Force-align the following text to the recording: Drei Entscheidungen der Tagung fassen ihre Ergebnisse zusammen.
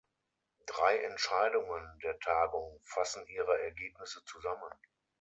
Drei 0.65 0.97
Entscheidungen 0.97 1.87
der 2.03 2.17
Tagung 2.21 2.81
fassen 2.85 3.23
ihre 3.27 3.61
Ergebnisse 3.61 4.23
zusammen. 4.25 4.71